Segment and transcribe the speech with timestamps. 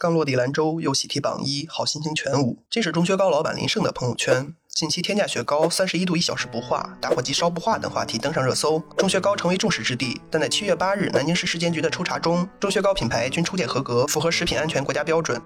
[0.00, 2.56] 刚落地兰州又喜提榜一，好心情全无。
[2.70, 4.54] 这是钟薛高老板林胜的朋友圈。
[4.66, 10.18] 近期天价雪糕三十一度一小时不化，打火机烧不化等话题登上热搜，钟薛高成为众矢之的。
[10.30, 15.38] 但在七月八日南京市市监局的抽查中，钟薛高品牌均抽检合格，符合食品安全国家标准。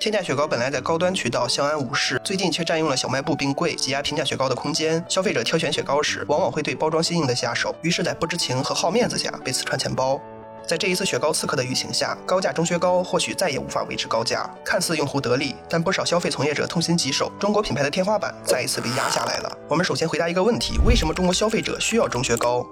[0.00, 5.04] 天价雪糕本来在高端渠道相安无事，最近却占用了小卖部冰柜，挤压平价雪糕的空间。
[5.08, 10.20] 消费者挑选雪糕时，往往会对包装新颖的下手，于是，在不知情和好面子下被刺穿钱包。
[10.66, 14.48] 在这一次雪糕刺客的疫情下，高价钟薛高或许再也无法维持高价。
[14.64, 17.30] 看似用户得利，但不少消费从业者痛心疾首。
[17.38, 19.58] 中国品牌的天花板再一次被压下来了。
[19.68, 22.64] 我们首先回答一个问题：为什么中国消费者需要钟薛高？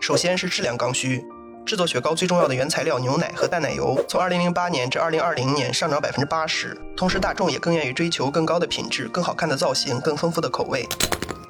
[0.00, 1.24] 首先是质量刚需。
[1.64, 6.76] 制作雪糕最重要的原材料牛奶和淡奶油，从2008年至2020年上涨百分之八十。
[6.96, 10.88] 同时，大众也更愿意追求更高的品质、更好看的造型、更丰富的口味。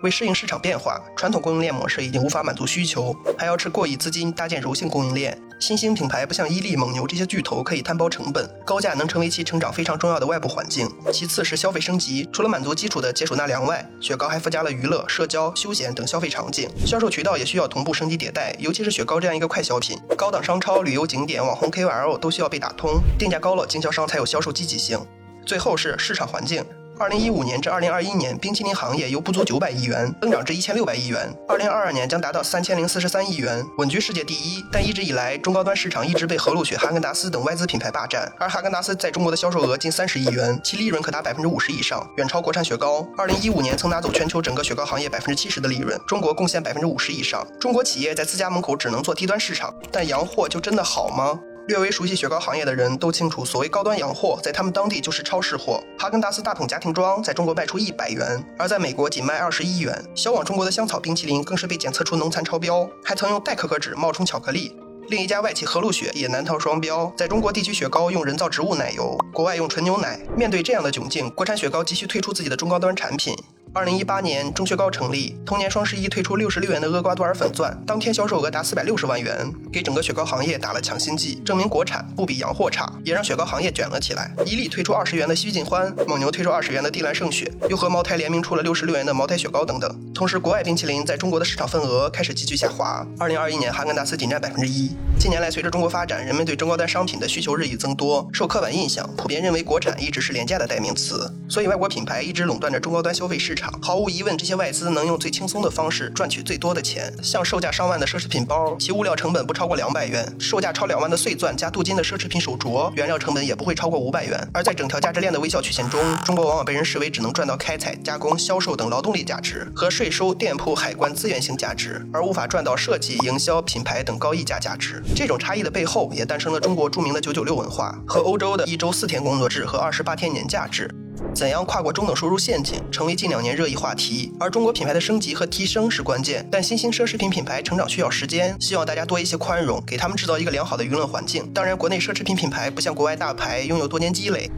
[0.03, 5.41] 为适应市场变化，传统供应链模式已经无法满足需求，还要斥过亿资金搭建柔性供应链。
[5.63, 10.91] 新兴品牌不像伊利、蒙牛这些巨头可以摊薄成本，高价能成为其成长非常重要的外部环境。
[11.13, 18.57] 其次是消费升级，除了满足基础的解暑纳凉外，雪糕还附加了娱乐、社交、休闲等消费场景，销售渠道也需要同步升级迭代。
[18.59, 24.99] 尤其是雪糕这样一个快消品，高档商超、旅游景点、网红 KOL 都需要被打通，定价高了，经销商才有销售积极性。
[25.47, 26.65] 最后是市场环境。
[27.03, 34.65] 二零一五年至二零二一年，冰淇淋行业由不足九百亿元增长至一千六百亿元，二零二二年将达到三千零四十三亿元，稳居世界第一。
[34.71, 43.05] 但一直以来，中高端市场一直被和路雪、哈根达斯等外资品牌霸占，而哈根达斯在中国的销售额近三十亿元，其利润可达百分之五十以上，远超国产雪糕。
[43.19, 47.45] 二零一五年曾拿走全球整个雪糕行业百分之七十的利润，中国贡献百分之五十以上。
[47.59, 51.37] 中国企业在自家门口只能做低端市场，但洋货就真的好吗？
[51.69, 55.81] 略微熟悉雪糕行业的人都清楚，所谓高端洋货，在他们当地就是超市货。
[55.97, 60.05] 哈根达斯大桶家庭装在中国卖出一百元，而在美国仅卖二十一元。
[60.15, 64.77] 销往中国的香草冰淇淋更是被检测出农残超标，还曾用代可可脂冒充巧克力。
[65.09, 70.19] 另一家外企和路雪也难逃双标，在中国地区雪糕用人造植物奶油，国外用纯牛奶。
[70.37, 73.37] 面对这样的窘境，国产雪糕急需推出自己的中高端产品。
[73.75, 84.31] 二零一八年，钟薛高成立，同年双十一推出六十六元的厄瓜多尔粉钻，当天销售额达四百六十万元，给整个雪糕行业打了强心剂，证明国产不比洋货差，也让雪糕行业卷了起来。
[84.45, 89.91] 伊利推出二十元的须锦欢，蒙牛推出二十元的地兰圣雪，又和茅台联名出了六十六元的茅台雪糕等等。
[90.15, 93.07] 同时，国外冰淇淋在中国的市场份额开始急剧下滑。
[93.19, 94.95] 二零二一年，哈根达斯仅占百分之一。
[95.19, 104.33] 近年来，随着中国发展，人们对中高端商品的需求日益增多，受刻板印象，普遍认为国产一直是廉价的代名词，所以外国品牌一直垄断着中高端消费市场毫无疑问。
[104.37, 114.49] 这些外资能用最轻松的方式赚取最多的钱，像售价上万的奢侈品包，其物料成本不超过两百元；售价超两万的碎钻加镀金的奢侈品手镯，原料成本也不会超过五百元。
[114.53, 125.03] 而在整条价值链的微笑曲线中，中国往往被人视为只能赚到开采、加工、销售等劳动力价值和税收、店铺、海关资源性价值，而无法赚到设计、营销、品牌等高溢价价值。
[125.15, 130.91] 这种差异的背后，也诞生了中国著名的“九九六”文化和欧洲的一周四天工作制和二十八天年假制。
[131.35, 134.33] 怎样跨过中等收入陷阱，成为近两年热议话题。
[134.39, 141.51] 而中国品牌的升级和提升是关键，但新兴奢侈品品牌成长需要时间，希望大家多一些宽容，给他们制造一个良好的舆论环境。
[141.55, 144.51] 当然，国内奢侈品品牌不像国外大牌拥有多年积累，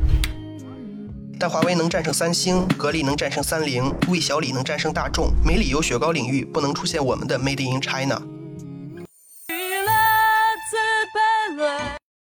[1.39, 8.21] 但华为能战胜三星，格力能战胜三菱，魏小李能战胜大众，没理由雪糕领域不能出现我们的 Made in China。